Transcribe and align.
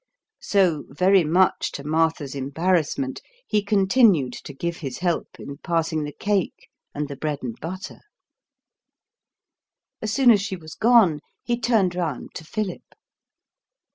So, 0.41 0.85
very 0.89 1.23
much 1.23 1.71
to 1.73 1.83
Martha's 1.85 2.33
embarrassment, 2.33 3.21
he 3.45 3.61
continued 3.63 4.33
to 4.33 4.51
give 4.51 4.77
his 4.77 4.97
help 4.97 5.39
in 5.39 5.59
passing 5.59 6.05
the 6.05 6.11
cake 6.11 6.69
and 6.95 7.07
the 7.07 7.15
bread 7.15 7.37
and 7.43 7.55
butter. 7.59 7.99
As 10.01 10.11
soon 10.11 10.31
as 10.31 10.41
she 10.41 10.55
was 10.55 10.73
gone, 10.73 11.19
he 11.43 11.55
turned 11.59 11.93
round 11.93 12.31
to 12.33 12.43
Philip. 12.43 12.81